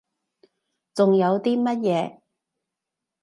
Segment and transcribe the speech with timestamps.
[0.95, 2.21] 仲有啲乜嘢？